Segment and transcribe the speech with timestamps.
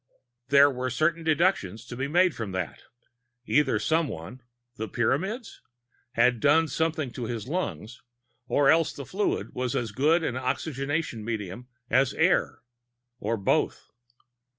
[0.47, 2.85] There were certain deductions to be made from that.
[3.45, 4.41] Either someone
[4.75, 5.61] the Pyramids?
[6.13, 8.01] had done something to his lungs,
[8.47, 12.63] or else the fluid was as good an oxygenating medium as air.
[13.19, 13.91] Or both.